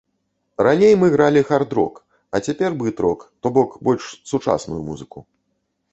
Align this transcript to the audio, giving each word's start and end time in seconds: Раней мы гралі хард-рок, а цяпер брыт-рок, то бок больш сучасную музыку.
Раней 0.67 0.93
мы 1.01 1.09
гралі 1.15 1.43
хард-рок, 1.49 2.01
а 2.37 2.43
цяпер 2.47 2.71
брыт-рок, 2.79 3.19
то 3.41 3.47
бок 3.59 3.69
больш 3.89 4.03
сучасную 4.33 4.81
музыку. 4.89 5.19